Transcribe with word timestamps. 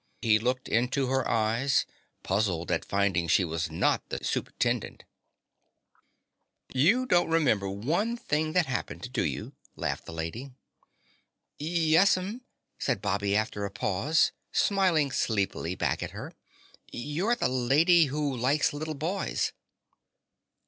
He 0.23 0.39
looked 0.39 0.67
into 0.67 1.05
her 1.09 1.29
eyes, 1.29 1.85
puzzled 2.23 2.71
at 2.71 2.83
finding 2.83 3.27
she 3.27 3.45
was 3.45 3.69
not 3.69 4.01
the 4.09 4.17
Supe'tendent. 4.23 5.01
"You 6.73 7.05
don't 7.05 7.29
remember 7.29 7.69
one 7.69 8.17
thing 8.17 8.53
that 8.53 8.65
happened, 8.65 9.13
do 9.13 9.23
you?" 9.23 9.53
laughed 9.75 10.07
the 10.07 10.11
lady. 10.11 10.53
"Yes'm," 11.59 12.41
said 12.79 12.99
Bobby 12.99 13.35
after 13.35 13.63
a 13.63 13.69
pause, 13.69 14.31
smiling 14.51 15.11
sleepily 15.11 15.75
back 15.75 16.01
at 16.01 16.09
her. 16.17 16.33
"You're 16.91 17.35
the 17.35 17.47
Lady 17.47 18.05
Who 18.05 18.35
Likes 18.35 18.73
Little 18.73 18.95
Boys." 18.95 19.53